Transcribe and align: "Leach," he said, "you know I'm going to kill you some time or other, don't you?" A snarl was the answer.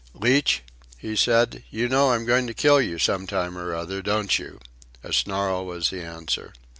"Leach," 0.15 0.63
he 0.97 1.15
said, 1.15 1.63
"you 1.69 1.87
know 1.87 2.09
I'm 2.09 2.25
going 2.25 2.47
to 2.47 2.55
kill 2.55 2.81
you 2.81 2.97
some 2.97 3.27
time 3.27 3.55
or 3.55 3.75
other, 3.75 4.01
don't 4.01 4.39
you?" 4.39 4.59
A 5.03 5.13
snarl 5.13 5.63
was 5.63 5.91
the 5.91 6.01
answer. 6.01 6.53